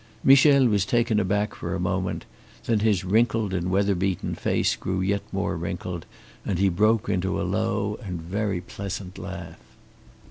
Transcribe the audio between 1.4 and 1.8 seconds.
for a